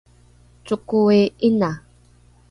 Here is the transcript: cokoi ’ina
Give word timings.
cokoi 0.67 1.19
’ina 1.47 1.69